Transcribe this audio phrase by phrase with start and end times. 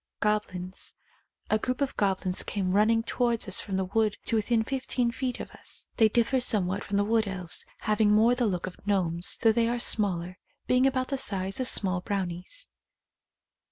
[0.19, 0.95] Goblins.
[1.51, 4.87] A group of goblins came run ning towards us from the wood to within fif
[4.87, 5.85] teen feet of us.
[5.97, 9.67] They differ somewhat from the wood elves, having more the look of gnomes, though they
[9.67, 12.67] are smaller, being about the size of small brownies.